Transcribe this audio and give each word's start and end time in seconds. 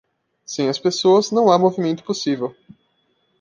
Sem 0.45 0.67
as 0.67 0.79
pessoas, 0.79 1.29
não 1.29 1.51
há 1.51 1.59
movimento 1.59 2.03
possível. 2.03 2.55